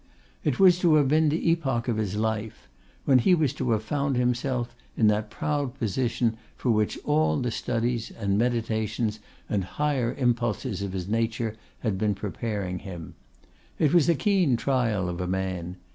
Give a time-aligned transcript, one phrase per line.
[0.43, 2.67] It was to have been the epoch of his life;
[3.05, 7.51] when he was to have found himself in that proud position for which all the
[7.51, 13.13] studies, and meditations, and higher impulses of his nature had been preparing him.
[13.77, 15.75] It was a keen trial of a man.